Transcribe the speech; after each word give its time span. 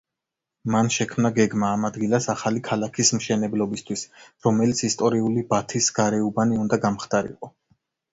მან 0.75 0.87
შექმნა 0.93 1.29
გეგმა 1.33 1.67
ამ 1.73 1.83
ადგილას 1.89 2.27
ახალი 2.33 2.63
ქალაქის 2.67 3.11
მშენებლობისთვის, 3.17 4.05
რომელიც 4.47 4.81
ისტორიული 4.87 5.45
ბათის 5.53 5.91
გარეუბანი 5.99 6.59
უნდა 6.63 6.81
გამხდარიყო. 6.87 7.51